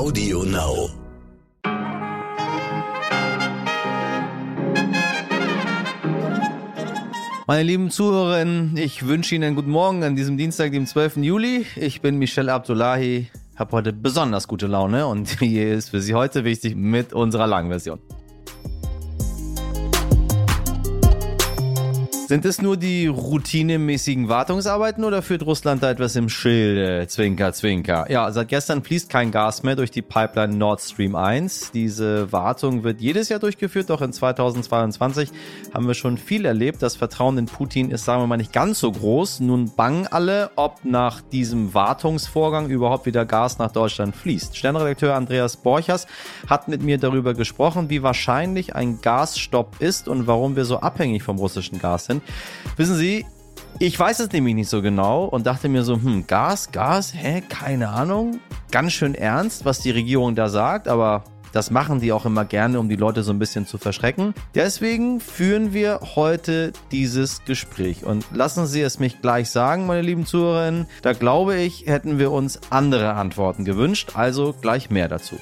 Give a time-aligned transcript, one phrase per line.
[0.00, 0.88] Audio Now.
[7.46, 11.18] Meine lieben Zuhörerinnen, ich wünsche Ihnen einen guten Morgen an diesem Dienstag, dem 12.
[11.18, 11.66] Juli.
[11.76, 16.44] Ich bin Michelle Abdullahi, habe heute besonders gute Laune und hier ist für Sie heute
[16.44, 17.98] wichtig mit unserer langen Version.
[22.30, 27.08] Sind es nur die routinemäßigen Wartungsarbeiten oder führt Russland da etwas im Schilde?
[27.08, 28.08] Zwinker, zwinker.
[28.08, 31.72] Ja, seit gestern fließt kein Gas mehr durch die Pipeline Nord Stream 1.
[31.72, 35.30] Diese Wartung wird jedes Jahr durchgeführt, doch in 2022
[35.74, 36.82] haben wir schon viel erlebt.
[36.82, 39.40] Das Vertrauen in Putin ist, sagen wir mal, nicht ganz so groß.
[39.40, 44.56] Nun bangen alle, ob nach diesem Wartungsvorgang überhaupt wieder Gas nach Deutschland fließt.
[44.56, 46.06] Sternredakteur Andreas Borchers
[46.46, 51.24] hat mit mir darüber gesprochen, wie wahrscheinlich ein Gasstopp ist und warum wir so abhängig
[51.24, 52.19] vom russischen Gas sind.
[52.76, 53.26] Wissen Sie,
[53.78, 57.42] ich weiß es nämlich nicht so genau und dachte mir so, hm, Gas, Gas, hä,
[57.48, 58.40] keine Ahnung.
[58.70, 62.78] Ganz schön ernst, was die Regierung da sagt, aber das machen die auch immer gerne,
[62.78, 64.34] um die Leute so ein bisschen zu verschrecken.
[64.54, 68.04] Deswegen führen wir heute dieses Gespräch.
[68.04, 72.30] Und lassen Sie es mich gleich sagen, meine lieben Zuhörerinnen, da glaube ich, hätten wir
[72.30, 74.12] uns andere Antworten gewünscht.
[74.14, 75.36] Also gleich mehr dazu.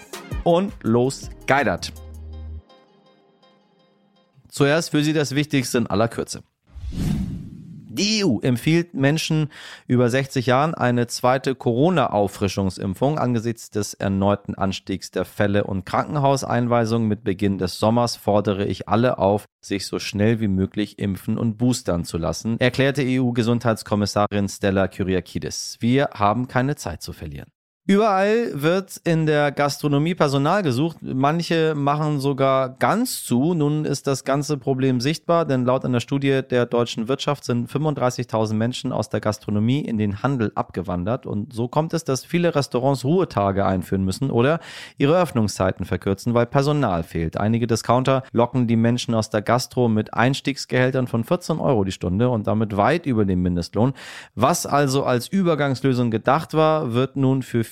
[0.45, 1.93] Und los geidert.
[4.49, 6.43] Zuerst für Sie das Wichtigste in aller Kürze.
[7.99, 9.51] Die EU empfiehlt Menschen
[9.89, 17.25] über 60 Jahren eine zweite Corona-Auffrischungsimpfung angesichts des erneuten Anstiegs der Fälle und Krankenhauseinweisungen mit
[17.25, 22.05] Beginn des Sommers fordere ich alle auf, sich so schnell wie möglich impfen und boostern
[22.05, 25.79] zu lassen, erklärte EU-Gesundheitskommissarin Stella Kyriakidis.
[25.81, 27.51] Wir haben keine Zeit zu verlieren.
[27.91, 30.99] Überall wird in der Gastronomie Personal gesucht.
[31.01, 33.55] Manche machen sogar ganz zu.
[33.55, 38.53] Nun ist das ganze Problem sichtbar, denn laut einer Studie der deutschen Wirtschaft sind 35.000
[38.53, 41.25] Menschen aus der Gastronomie in den Handel abgewandert.
[41.25, 44.61] Und so kommt es, dass viele Restaurants Ruhetage einführen müssen oder
[44.99, 47.39] ihre Öffnungszeiten verkürzen, weil Personal fehlt.
[47.39, 52.29] Einige Discounter locken die Menschen aus der Gastro mit Einstiegsgehältern von 14 Euro die Stunde
[52.29, 53.95] und damit weit über dem Mindestlohn.
[54.35, 57.65] Was also als Übergangslösung gedacht war, wird nun für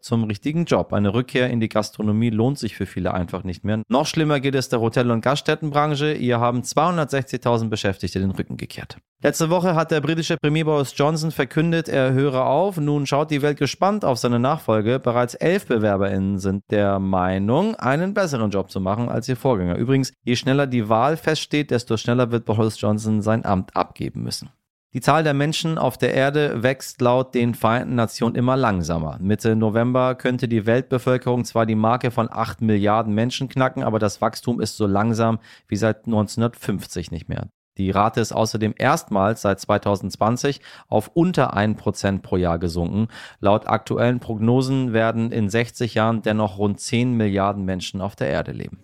[0.00, 0.92] zum richtigen Job.
[0.92, 3.82] Eine Rückkehr in die Gastronomie lohnt sich für viele einfach nicht mehr.
[3.88, 6.12] Noch schlimmer geht es der Hotel- und Gaststättenbranche.
[6.12, 8.98] Hier haben 260.000 Beschäftigte den Rücken gekehrt.
[9.22, 12.76] Letzte Woche hat der britische Premier Boris Johnson verkündet, er höre auf.
[12.76, 14.98] Nun schaut die Welt gespannt auf seine Nachfolge.
[14.98, 19.76] Bereits elf BewerberInnen sind der Meinung, einen besseren Job zu machen als ihr Vorgänger.
[19.76, 24.50] Übrigens, je schneller die Wahl feststeht, desto schneller wird Boris Johnson sein Amt abgeben müssen.
[24.94, 29.18] Die Zahl der Menschen auf der Erde wächst laut den Vereinten Nationen immer langsamer.
[29.20, 34.20] Mitte November könnte die Weltbevölkerung zwar die Marke von 8 Milliarden Menschen knacken, aber das
[34.20, 37.48] Wachstum ist so langsam wie seit 1950 nicht mehr.
[37.76, 43.08] Die Rate ist außerdem erstmals seit 2020 auf unter 1% pro Jahr gesunken.
[43.40, 48.52] Laut aktuellen Prognosen werden in 60 Jahren dennoch rund 10 Milliarden Menschen auf der Erde
[48.52, 48.78] leben.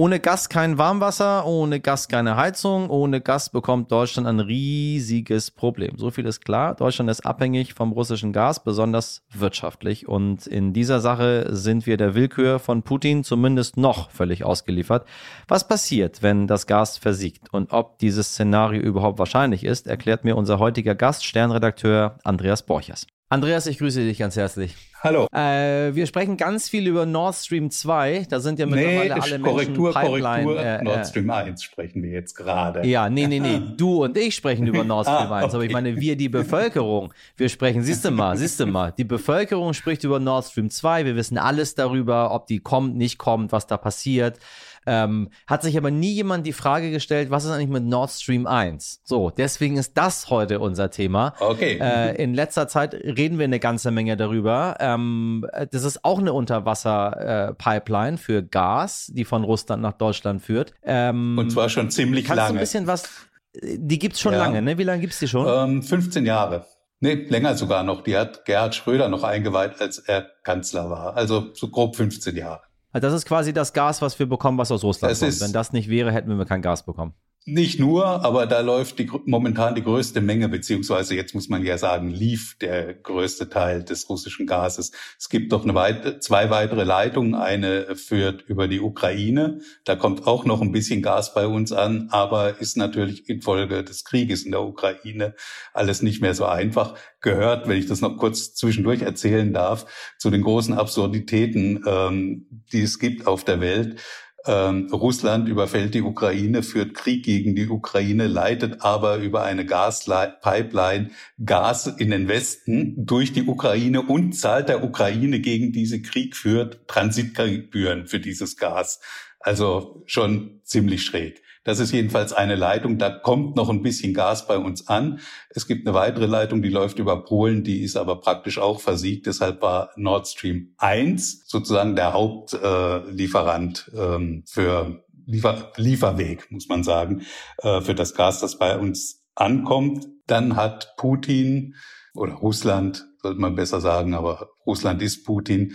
[0.00, 5.98] Ohne Gas kein Warmwasser, ohne Gas keine Heizung, ohne Gas bekommt Deutschland ein riesiges Problem.
[5.98, 6.74] So viel ist klar.
[6.74, 10.08] Deutschland ist abhängig vom russischen Gas, besonders wirtschaftlich.
[10.08, 15.06] Und in dieser Sache sind wir der Willkür von Putin zumindest noch völlig ausgeliefert.
[15.48, 17.52] Was passiert, wenn das Gas versiegt?
[17.52, 23.06] Und ob dieses Szenario überhaupt wahrscheinlich ist, erklärt mir unser heutiger Gast, Sternredakteur Andreas Borchers.
[23.32, 24.74] Andreas, ich grüße dich ganz herzlich.
[25.04, 25.28] Hallo.
[25.32, 28.26] Äh, wir sprechen ganz viel über Nord Stream 2.
[28.28, 30.60] Da sind ja mittlerweile nee, alle Korrektur, Menschen Pipeline, Korrektur.
[30.60, 32.84] äh, Nord Stream 1 sprechen wir jetzt gerade.
[32.84, 33.62] Ja, nee, nee, nee.
[33.76, 35.30] Du und ich sprechen über Nord Stream 1.
[35.30, 35.54] Ah, okay.
[35.54, 39.04] Aber ich meine, wir, die Bevölkerung, wir sprechen, siehst du mal, siehst du mal, die
[39.04, 41.04] Bevölkerung spricht über Nord Stream 2.
[41.04, 44.40] Wir wissen alles darüber, ob die kommt, nicht kommt, was da passiert.
[44.86, 48.46] Ähm, hat sich aber nie jemand die Frage gestellt, was ist eigentlich mit Nord Stream
[48.46, 49.00] 1?
[49.04, 51.34] So, deswegen ist das heute unser Thema.
[51.40, 51.78] Okay.
[51.80, 54.76] Äh, in letzter Zeit reden wir eine ganze Menge darüber.
[54.80, 60.72] Ähm, das ist auch eine Unterwasser-Pipeline für Gas, die von Russland nach Deutschland führt.
[60.82, 62.58] Ähm, Und zwar schon ziemlich kannst du lange.
[62.58, 63.08] ein bisschen was,
[63.54, 64.38] die gibt's schon Ja.
[64.40, 64.78] lange, ne?
[64.78, 65.46] Wie lange gibt's die schon?
[65.48, 66.64] ähm, 15 Jahre.
[67.00, 68.02] Nee, länger sogar noch.
[68.02, 71.16] Die hat Gerhard Schröder noch eingeweiht, als er Kanzler war.
[71.16, 72.60] Also so grob 15 Jahre.
[72.92, 75.40] Also das ist quasi das Gas, was wir bekommen, was aus Russland Das kommt.
[75.40, 77.14] Wenn das nicht wäre, hätten wir kein Gas bekommen.
[77.46, 81.78] Nicht nur, aber da läuft die, momentan die größte Menge, beziehungsweise jetzt muss man ja
[81.78, 84.92] sagen, lief der größte Teil des russischen Gases.
[85.18, 87.34] Es gibt doch eine weit, zwei weitere Leitungen.
[87.34, 89.62] Eine führt über die Ukraine.
[89.86, 94.04] Da kommt auch noch ein bisschen Gas bei uns an, aber ist natürlich infolge des
[94.04, 95.34] Krieges in der Ukraine
[95.72, 96.94] alles nicht mehr so einfach.
[97.22, 99.86] Gehört, wenn ich das noch kurz zwischendurch erzählen darf,
[100.18, 103.98] zu den großen Absurditäten, ähm, die es gibt auf der Welt.
[104.46, 111.10] Ähm, Russland überfällt die Ukraine, führt Krieg gegen die Ukraine, leitet aber über eine Gaspipeline
[111.44, 116.88] Gas in den Westen durch die Ukraine und zahlt der Ukraine gegen diese Krieg führt
[116.88, 119.00] Transitgebühren für dieses Gas.
[119.40, 121.42] Also schon ziemlich schräg.
[121.64, 122.96] Das ist jedenfalls eine Leitung.
[122.96, 125.20] Da kommt noch ein bisschen Gas bei uns an.
[125.50, 129.26] Es gibt eine weitere Leitung, die läuft über Polen, die ist aber praktisch auch versiegt.
[129.26, 136.82] Deshalb war Nord Stream 1 sozusagen der Hauptlieferant äh, ähm, für Liefer Lieferweg, muss man
[136.82, 137.22] sagen,
[137.58, 140.06] äh, für das Gas, das bei uns ankommt.
[140.26, 141.74] Dann hat Putin
[142.14, 145.74] oder Russland, sollte man besser sagen, aber Russland ist Putin,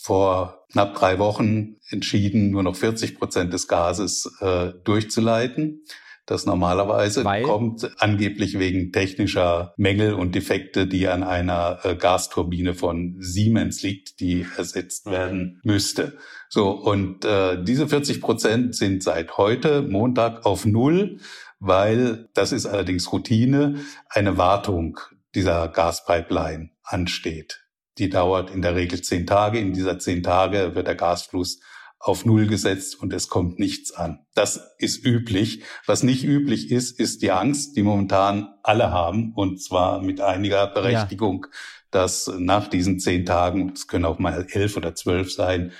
[0.00, 5.84] vor knapp drei Wochen entschieden, nur noch 40 Prozent des Gases äh, durchzuleiten.
[6.26, 7.42] Das normalerweise Weil?
[7.42, 14.20] kommt angeblich wegen technischer Mängel und Defekte, die an einer äh, Gasturbine von Siemens liegt,
[14.20, 16.16] die ersetzt werden müsste.
[16.48, 21.18] So, und äh, diese 40 Prozent sind seit heute, Montag, auf Null,
[21.58, 24.98] weil, das ist allerdings Routine, eine Wartung
[25.34, 27.63] dieser Gaspipeline ansteht.
[27.98, 29.58] Die dauert in der Regel zehn Tage.
[29.58, 31.60] In dieser zehn Tage wird der Gasfluss
[32.04, 34.26] auf Null gesetzt und es kommt nichts an.
[34.34, 35.62] Das ist üblich.
[35.86, 40.66] Was nicht üblich ist, ist die Angst, die momentan alle haben, und zwar mit einiger
[40.66, 41.58] Berechtigung, ja.
[41.90, 45.72] dass nach diesen zehn Tagen, es können auch mal elf oder zwölf sein,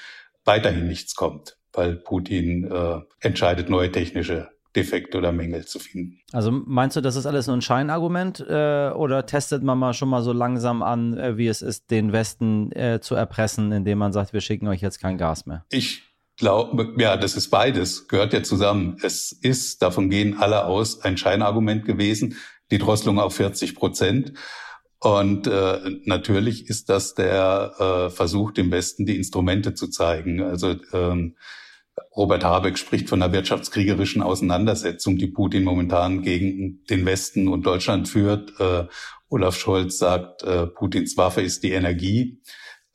[0.47, 6.21] weiterhin nichts kommt, weil Putin äh, entscheidet, neue technische Defekte oder Mängel zu finden.
[6.33, 10.09] Also meinst du, das ist alles nur ein Scheinargument äh, oder testet man mal schon
[10.09, 14.13] mal so langsam an, äh, wie es ist, den Westen äh, zu erpressen, indem man
[14.13, 15.65] sagt, wir schicken euch jetzt kein Gas mehr?
[15.71, 16.03] Ich
[16.37, 18.97] glaube, ja, das ist beides, gehört ja zusammen.
[19.03, 22.37] Es ist, davon gehen alle aus, ein Scheinargument gewesen,
[22.71, 24.33] die Drosselung auf 40 Prozent.
[24.99, 30.43] Und äh, natürlich ist das der äh, Versuch, dem Westen die Instrumente zu zeigen.
[30.43, 31.37] Also ähm,
[32.17, 38.09] Robert Habeck spricht von einer wirtschaftskriegerischen Auseinandersetzung, die Putin momentan gegen den Westen und Deutschland
[38.09, 38.53] führt.
[38.61, 38.87] Äh,
[39.29, 42.41] Olaf Scholz sagt, äh, Putins Waffe ist die Energie.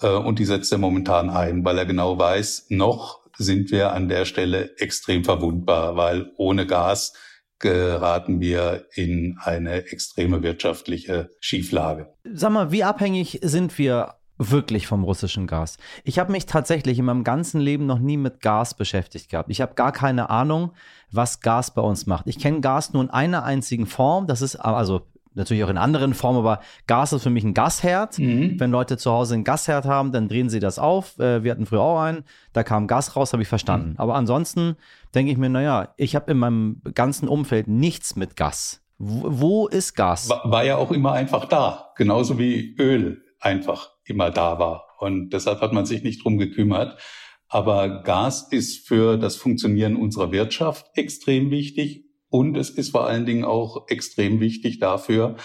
[0.02, 4.10] Äh, und die setzt er momentan ein, weil er genau weiß, noch sind wir an
[4.10, 7.14] der Stelle extrem verwundbar, weil ohne Gas
[7.60, 12.14] geraten wir in eine extreme wirtschaftliche Schieflage.
[12.24, 15.78] Sag mal, wie abhängig sind wir wirklich vom russischen Gas.
[16.04, 19.52] Ich habe mich tatsächlich in meinem ganzen Leben noch nie mit Gas beschäftigt gehabt.
[19.52, 20.72] Ich habe gar keine Ahnung,
[21.12, 22.26] was Gas bei uns macht.
[22.26, 24.28] Ich kenne Gas nur in einer einzigen Form.
[24.28, 25.02] Das ist also
[25.36, 28.18] natürlich auch in anderen Formen, aber Gas ist für mich ein Gasherd.
[28.18, 28.60] Mhm.
[28.60, 31.20] Wenn Leute zu Hause ein Gasherd haben, dann drehen sie das auf.
[31.20, 33.92] Äh, wir hatten früher auch einen, da kam Gas raus, habe ich verstanden.
[33.92, 33.98] Mhm.
[33.98, 34.78] Aber ansonsten
[35.14, 38.82] denke ich mir, naja, ich habe in meinem ganzen Umfeld nichts mit Gas.
[38.98, 40.30] Wo, wo ist Gas?
[40.30, 44.86] War, war ja auch immer einfach da, genauso wie Öl einfach immer da war.
[45.00, 47.00] Und deshalb hat man sich nicht drum gekümmert.
[47.48, 52.06] Aber Gas ist für das Funktionieren unserer Wirtschaft extrem wichtig.
[52.30, 55.36] Und es ist vor allen Dingen auch extrem wichtig dafür,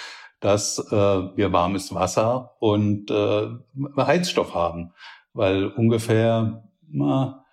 [0.40, 3.46] dass äh, wir warmes Wasser und äh,
[3.96, 4.92] Heizstoff haben.
[5.32, 7.44] Weil ungefähr na,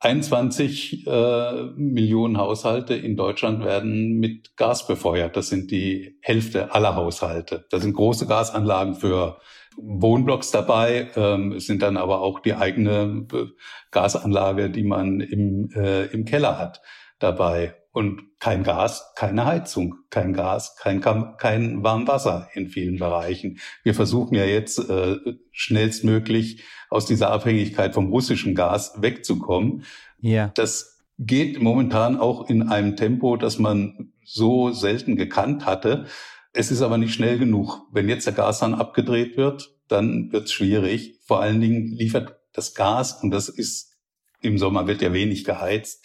[0.00, 5.36] 21 äh, Millionen Haushalte in Deutschland werden mit Gas befeuert.
[5.36, 7.66] Das sind die Hälfte aller Haushalte.
[7.70, 9.38] Das sind große Gasanlagen für
[9.82, 11.08] Wohnblocks dabei.
[11.16, 13.46] Ähm, es sind dann aber auch die eigene äh,
[13.90, 16.82] Gasanlage, die man im, äh, im Keller hat,
[17.18, 17.74] dabei.
[17.92, 23.58] Und kein Gas, keine Heizung, kein Gas, kein, kein Warmwasser in vielen Bereichen.
[23.82, 25.16] Wir versuchen ja jetzt äh,
[25.50, 29.84] schnellstmöglich aus dieser Abhängigkeit vom russischen Gas wegzukommen.
[30.20, 30.52] Ja.
[30.54, 36.06] Das geht momentan auch in einem Tempo, das man so selten gekannt hatte.
[36.52, 37.82] Es ist aber nicht schnell genug.
[37.92, 41.18] Wenn jetzt der Gashahn abgedreht wird, dann wird es schwierig.
[41.24, 43.96] Vor allen Dingen liefert das Gas, und das ist
[44.40, 46.04] im Sommer wird ja wenig geheizt,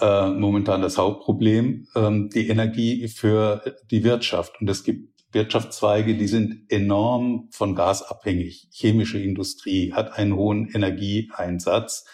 [0.00, 4.60] äh, momentan das Hauptproblem, ähm, die Energie für die Wirtschaft.
[4.60, 8.68] Und es gibt Wirtschaftszweige, die sind enorm von Gas abhängig.
[8.72, 12.06] Chemische Industrie hat einen hohen Energieeinsatz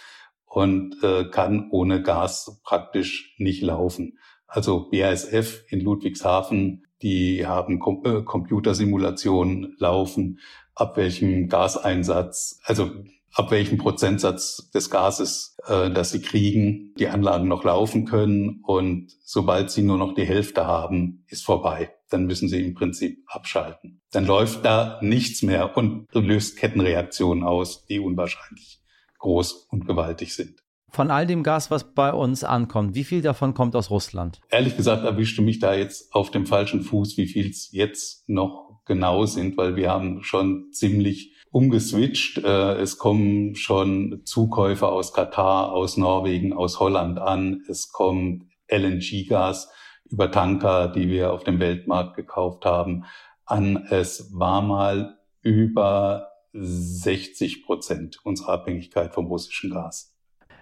[0.46, 4.18] und äh, kann ohne Gas praktisch nicht laufen.
[4.46, 10.40] Also BASF in Ludwigshafen die haben Com äh, Computersimulationen laufen,
[10.74, 12.90] ab welchem Gaseinsatz, also
[13.32, 18.62] ab welchem Prozentsatz des Gases, äh, das sie kriegen, die Anlagen noch laufen können.
[18.64, 21.92] Und sobald sie nur noch die Hälfte haben, ist vorbei.
[22.08, 24.00] Dann müssen sie im Prinzip abschalten.
[24.12, 28.80] Dann läuft da nichts mehr und löst Kettenreaktionen aus, die unwahrscheinlich
[29.26, 30.62] groß und gewaltig sind.
[30.88, 34.40] Von all dem Gas, was bei uns ankommt, wie viel davon kommt aus Russland?
[34.50, 38.80] Ehrlich gesagt erwischte mich da jetzt auf dem falschen Fuß, wie viel es jetzt noch
[38.86, 42.38] genau sind, weil wir haben schon ziemlich umgeswitcht.
[42.38, 47.64] Äh, es kommen schon Zukäufe aus Katar, aus Norwegen, aus Holland an.
[47.68, 49.68] Es kommt LNG-Gas
[50.08, 53.04] über Tanker, die wir auf dem Weltmarkt gekauft haben,
[53.44, 53.86] an.
[53.90, 60.15] Es war mal über 60 Prozent unserer Abhängigkeit vom russischen Gas.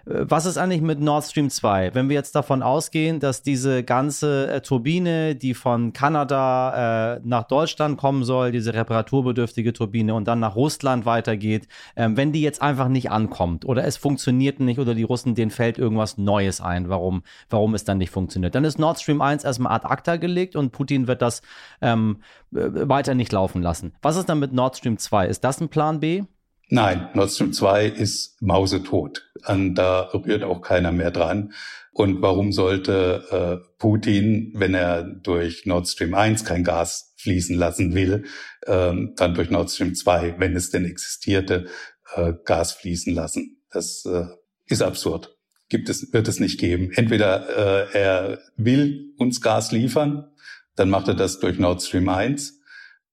[0.07, 1.95] Was ist eigentlich mit Nord Stream 2?
[1.95, 7.45] Wenn wir jetzt davon ausgehen, dass diese ganze äh, Turbine, die von Kanada äh, nach
[7.47, 12.61] Deutschland kommen soll, diese reparaturbedürftige Turbine und dann nach Russland weitergeht, äh, wenn die jetzt
[12.61, 16.87] einfach nicht ankommt oder es funktioniert nicht oder die Russen, denen fällt irgendwas Neues ein,
[16.87, 20.55] warum, warum es dann nicht funktioniert, dann ist Nord Stream 1 erstmal ad acta gelegt
[20.55, 21.41] und Putin wird das
[21.81, 22.17] ähm,
[22.53, 23.93] äh, weiter nicht laufen lassen.
[24.03, 25.25] Was ist dann mit Nord Stream 2?
[25.25, 26.25] Ist das ein Plan B?
[26.69, 29.29] Nein, Nord Stream 2 ist mausetot.
[29.47, 31.53] Und da rührt auch keiner mehr dran.
[31.91, 37.93] Und warum sollte äh, Putin, wenn er durch Nord Stream 1 kein Gas fließen lassen
[37.93, 38.25] will,
[38.65, 41.67] ähm, dann durch Nord Stream 2, wenn es denn existierte,
[42.15, 43.63] äh, Gas fließen lassen?
[43.71, 44.25] Das äh,
[44.65, 45.37] ist absurd.
[45.69, 46.91] Gibt es, wird es nicht geben.
[46.91, 50.31] Entweder äh, er will uns Gas liefern,
[50.75, 52.59] dann macht er das durch Nord Stream 1,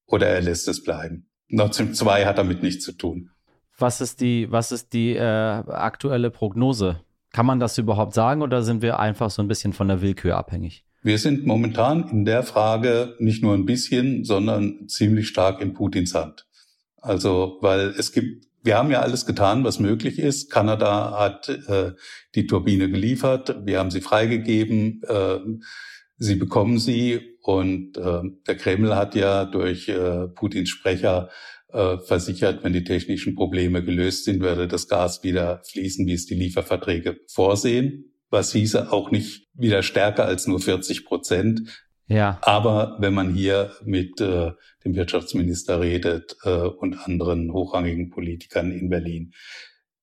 [0.05, 1.29] oder er lässt es bleiben.
[1.47, 3.29] Nord Stream 2 hat damit nichts zu tun.
[3.77, 6.99] Was ist die, was ist die äh, aktuelle Prognose?
[7.31, 10.37] Kann man das überhaupt sagen oder sind wir einfach so ein bisschen von der Willkür
[10.37, 10.83] abhängig?
[11.01, 16.15] Wir sind momentan in der Frage nicht nur ein bisschen, sondern ziemlich stark in Putins
[16.15, 16.45] Hand.
[17.01, 20.49] Also, weil es gibt, wir haben ja alles getan, was möglich ist.
[20.49, 21.91] Kanada hat äh,
[22.35, 25.39] die Turbine geliefert, wir haben sie freigegeben, äh,
[26.17, 31.29] sie bekommen sie und äh, der Kreml hat ja durch äh, Putins Sprecher
[31.73, 36.25] äh, versichert, wenn die technischen Probleme gelöst sind, werde das Gas wieder fließen, wie es
[36.25, 38.13] die Lieferverträge vorsehen.
[38.29, 41.85] Was hieße auch nicht wieder stärker als nur 40 Prozent.
[42.07, 42.39] Ja.
[42.41, 44.51] Aber wenn man hier mit äh,
[44.83, 49.33] dem Wirtschaftsminister redet äh, und anderen hochrangigen Politikern in Berlin,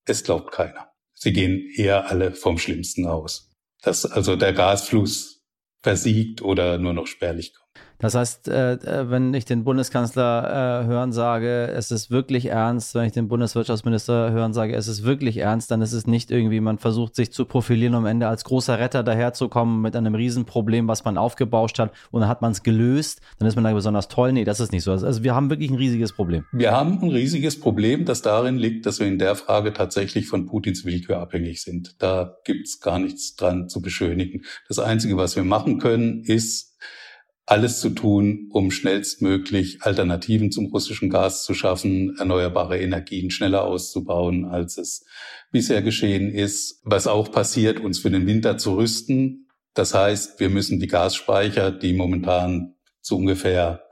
[0.04, 0.90] es glaubt keiner.
[1.14, 3.52] Sie gehen eher alle vom Schlimmsten aus.
[3.82, 5.42] Dass also der Gasfluss
[5.82, 7.70] versiegt oder nur noch spärlich kommt.
[8.00, 12.94] Das heißt, äh, äh, wenn ich den Bundeskanzler äh, hören sage, es ist wirklich ernst,
[12.94, 16.60] wenn ich den Bundeswirtschaftsminister hören sage, es ist wirklich ernst, dann ist es nicht irgendwie,
[16.60, 20.88] man versucht sich zu profilieren, um am Ende als großer Retter daherzukommen mit einem Riesenproblem,
[20.88, 24.08] was man aufgebauscht hat und dann hat man es gelöst, dann ist man da besonders
[24.08, 24.32] toll.
[24.32, 24.92] Nee, das ist nicht so.
[24.92, 26.44] Also wir haben wirklich ein riesiges Problem.
[26.52, 30.46] Wir haben ein riesiges Problem, das darin liegt, dass wir in der Frage tatsächlich von
[30.46, 31.96] Putins Willkür abhängig sind.
[31.98, 34.42] Da gibt's gar nichts dran zu beschönigen.
[34.68, 36.69] Das Einzige, was wir machen können, ist
[37.50, 44.44] alles zu tun, um schnellstmöglich Alternativen zum russischen Gas zu schaffen, erneuerbare Energien schneller auszubauen,
[44.44, 45.04] als es
[45.50, 46.80] bisher geschehen ist.
[46.84, 49.48] Was auch passiert, uns für den Winter zu rüsten.
[49.74, 53.82] Das heißt, wir müssen die Gasspeicher, die momentan zu ungefähr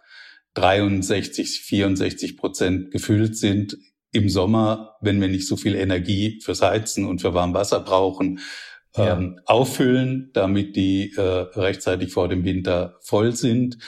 [0.54, 3.76] 63, 64 Prozent gefüllt sind,
[4.12, 8.38] im Sommer, wenn wir nicht so viel Energie fürs Heizen und für Warmwasser brauchen,
[8.98, 13.78] ähm, auffüllen, damit die äh, rechtzeitig vor dem Winter voll sind.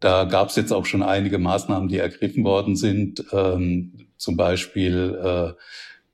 [0.00, 3.24] Da gab es jetzt auch schon einige Maßnahmen, die ergriffen worden sind.
[3.32, 5.52] Ähm, zum Beispiel äh,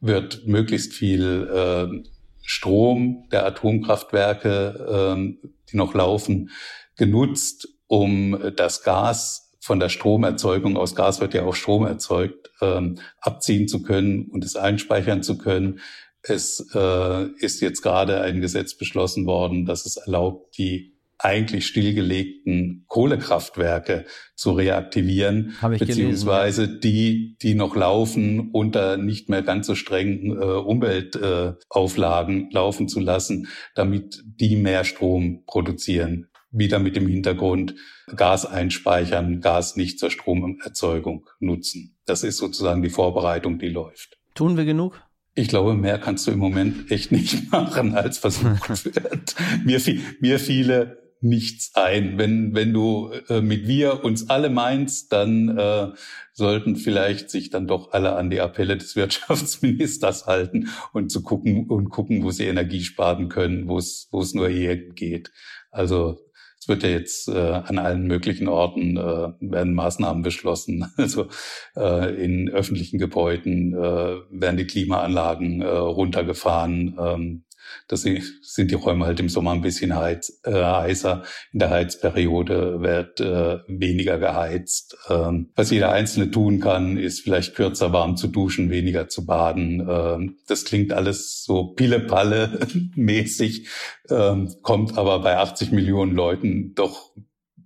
[0.01, 2.09] wird möglichst viel äh,
[2.43, 5.39] Strom der Atomkraftwerke, ähm,
[5.71, 6.51] die noch laufen,
[6.97, 12.99] genutzt, um das Gas von der Stromerzeugung, aus Gas wird ja auch Strom erzeugt, ähm,
[13.21, 15.81] abziehen zu können und es einspeichern zu können.
[16.23, 22.85] Es äh, ist jetzt gerade ein Gesetz beschlossen worden, das es erlaubt, die eigentlich stillgelegten
[22.89, 26.81] Kohlekraftwerke zu reaktivieren, beziehungsweise gelesen, ja.
[26.81, 33.01] die, die noch laufen, unter nicht mehr ganz so strengen äh, Umweltauflagen äh, laufen zu
[33.01, 36.27] lassen, damit die mehr Strom produzieren.
[36.53, 37.77] Wieder mit dem Hintergrund
[38.17, 41.97] Gas einspeichern, Gas nicht zur Stromerzeugung nutzen.
[42.07, 44.19] Das ist sozusagen die Vorbereitung, die läuft.
[44.35, 45.01] Tun wir genug?
[45.41, 49.35] Ich glaube, mehr kannst du im Moment echt nicht machen, als versucht wird.
[49.65, 49.81] mir,
[50.21, 52.19] mir fiele nichts ein.
[52.19, 55.89] Wenn, wenn du äh, mit wir uns alle meinst, dann äh,
[56.35, 61.69] sollten vielleicht sich dann doch alle an die Appelle des Wirtschaftsministers halten und zu gucken
[61.69, 65.31] und gucken, wo sie Energie sparen können, wo es, wo es nur hier geht.
[65.71, 66.21] Also
[66.61, 70.87] es wird ja jetzt äh, an allen möglichen Orten äh, werden Maßnahmen beschlossen.
[70.97, 71.29] Also
[71.77, 76.97] äh, in öffentlichen Gebäuden äh, werden die Klimaanlagen äh, runtergefahren.
[77.01, 77.45] Ähm,
[77.89, 81.23] das sind die Räume halt im Sommer ein bisschen heiz, äh, heißer.
[81.53, 84.97] In der Heizperiode wird äh, weniger geheizt.
[85.09, 89.87] Ähm, was jeder Einzelne tun kann, ist vielleicht kürzer warm zu duschen, weniger zu baden.
[89.89, 93.69] Ähm, das klingt alles so Pille-Palle-mäßig,
[94.11, 97.13] ähm, kommt aber bei 80 Millionen Leuten doch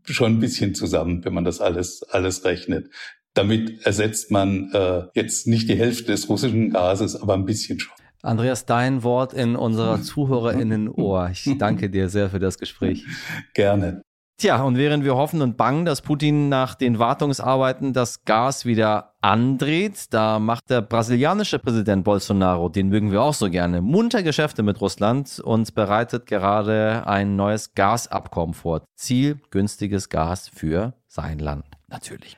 [0.05, 2.91] schon ein bisschen zusammen, wenn man das alles, alles rechnet.
[3.35, 8.04] Damit ersetzt man äh, jetzt nicht die Hälfte des russischen Gases, aber ein bisschen schon.
[8.25, 11.31] Andreas, dein Wort in unserer ZuhörerInnen-Ohr.
[11.31, 13.05] Ich danke dir sehr für das Gespräch.
[13.53, 14.03] Gerne.
[14.37, 19.15] Tja, und während wir hoffen und bangen, dass Putin nach den Wartungsarbeiten das Gas wieder
[19.21, 24.65] andreht, da macht der brasilianische Präsident Bolsonaro, den mögen wir auch so gerne, munter Geschäfte
[24.65, 28.83] mit Russland und bereitet gerade ein neues Gasabkommen vor.
[28.97, 32.37] Ziel günstiges Gas für sein Land natürlich.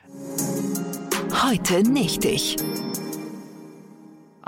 [1.43, 2.57] Heute nicht ich.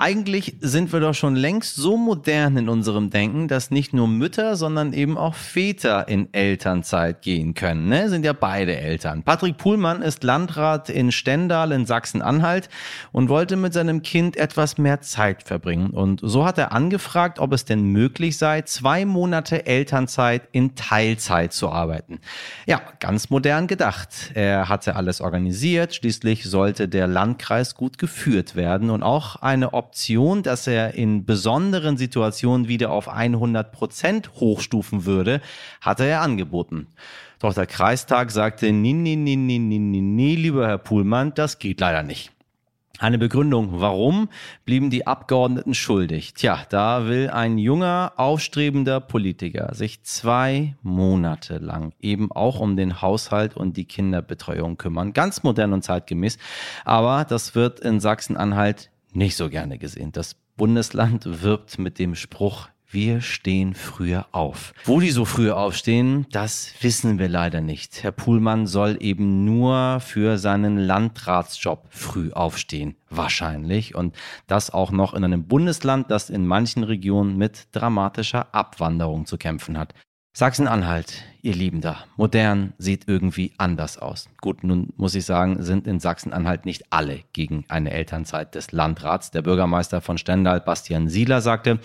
[0.01, 4.55] Eigentlich sind wir doch schon längst so modern in unserem Denken, dass nicht nur Mütter,
[4.55, 7.89] sondern eben auch Väter in Elternzeit gehen können.
[7.89, 8.07] Ne?
[8.07, 9.23] Sind ja beide Eltern.
[9.23, 12.69] Patrick Puhlmann ist Landrat in Stendal in Sachsen-Anhalt
[13.11, 15.89] und wollte mit seinem Kind etwas mehr Zeit verbringen.
[15.89, 21.51] Und so hat er angefragt, ob es denn möglich sei, zwei Monate Elternzeit in Teilzeit
[21.51, 22.21] zu arbeiten.
[22.65, 24.31] Ja, ganz modern gedacht.
[24.33, 25.93] Er hatte alles organisiert.
[25.93, 31.97] Schließlich sollte der Landkreis gut geführt werden und auch eine Option, dass er in besonderen
[31.97, 35.41] Situationen wieder auf 100 Prozent hochstufen würde,
[35.81, 36.85] hatte er angeboten.
[37.39, 41.57] Doch der Kreistag sagte, nee, nee, nee, nee, nee, nee, nee, lieber Herr Puhlmann, das
[41.57, 42.31] geht leider nicht.
[42.99, 44.29] Eine Begründung, warum
[44.63, 46.35] blieben die Abgeordneten schuldig?
[46.35, 53.01] Tja, da will ein junger, aufstrebender Politiker sich zwei Monate lang eben auch um den
[53.01, 55.13] Haushalt und die Kinderbetreuung kümmern.
[55.13, 56.37] Ganz modern und zeitgemäß.
[56.85, 60.11] Aber das wird in Sachsen-Anhalt nicht so gerne gesehen.
[60.11, 64.73] Das Bundesland wirbt mit dem Spruch, wir stehen früher auf.
[64.83, 68.01] Wo die so früh aufstehen, das wissen wir leider nicht.
[68.01, 72.95] Herr Puhlmann soll eben nur für seinen Landratsjob früh aufstehen.
[73.11, 73.93] Wahrscheinlich.
[73.93, 74.15] Und
[74.47, 79.77] das auch noch in einem Bundesland, das in manchen Regionen mit dramatischer Abwanderung zu kämpfen
[79.77, 79.93] hat.
[80.39, 84.29] Sachsen-Anhalt, ihr Lieben da, modern sieht irgendwie anders aus.
[84.39, 89.31] Gut, nun muss ich sagen, sind in Sachsen-Anhalt nicht alle gegen eine Elternzeit des Landrats.
[89.31, 91.79] Der Bürgermeister von Stendal, Bastian Sieler, sagte,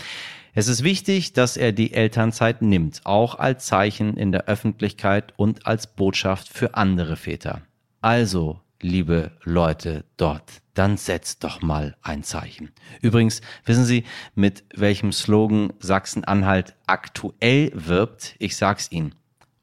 [0.54, 5.66] es ist wichtig, dass er die Elternzeit nimmt, auch als Zeichen in der Öffentlichkeit und
[5.66, 7.62] als Botschaft für andere Väter.
[8.02, 12.70] Also, liebe Leute dort, dann setzt doch mal ein Zeichen.
[13.00, 14.04] Übrigens, wissen Sie,
[14.35, 18.37] mit welchem Slogan Sachsen-Anhalt aktuell wirbt?
[18.38, 19.14] Ich sag's Ihnen.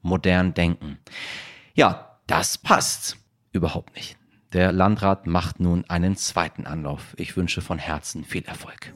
[0.02, 0.98] Modern denken.
[1.76, 3.18] Ja, das passt
[3.52, 4.18] überhaupt nicht.
[4.54, 7.14] Der Landrat macht nun einen zweiten Anlauf.
[7.18, 8.92] Ich wünsche von Herzen viel Erfolg.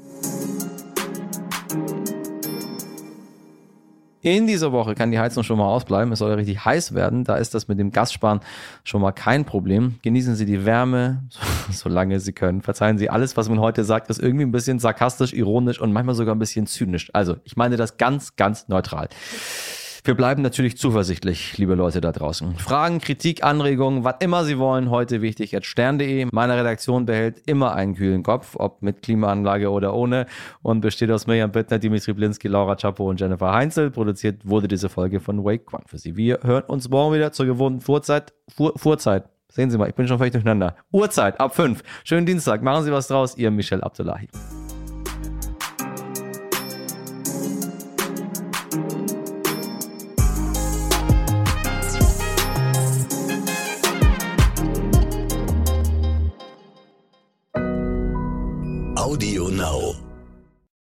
[4.25, 6.11] In dieser Woche kann die Heizung schon mal ausbleiben.
[6.11, 7.25] Es soll ja richtig heiß werden.
[7.25, 8.39] Da ist das mit dem Gassparen
[8.83, 9.99] schon mal kein Problem.
[10.01, 11.21] Genießen Sie die Wärme,
[11.71, 12.63] solange Sie können.
[12.63, 16.15] Verzeihen Sie alles, was man heute sagt, ist irgendwie ein bisschen sarkastisch, ironisch und manchmal
[16.15, 17.11] sogar ein bisschen zynisch.
[17.13, 19.09] Also, ich meine das ganz, ganz neutral.
[20.05, 22.55] Wir bleiben natürlich zuversichtlich, liebe Leute da draußen.
[22.57, 26.27] Fragen, Kritik, Anregungen, was immer Sie wollen, heute wichtig at stern.de.
[26.31, 30.27] Meine Redaktion behält immer einen kühlen Kopf, ob mit Klimaanlage oder ohne
[30.61, 33.89] und besteht aus Mirjam Bittner, Dimitri Blinski, Laura Chapo und Jennifer Heinzel.
[33.89, 36.15] Produziert wurde diese Folge von Wake One für Sie.
[36.15, 38.31] Wir hören uns morgen wieder zur gewohnten Vorzeit.
[38.47, 39.23] Fuhr, Vorzeit.
[39.49, 40.75] Sehen Sie mal, ich bin schon völlig durcheinander.
[40.91, 41.81] Uhrzeit ab 5.
[42.03, 42.61] Schönen Dienstag.
[42.61, 43.35] Machen Sie was draus.
[43.37, 44.27] Ihr Michel Abdullahi.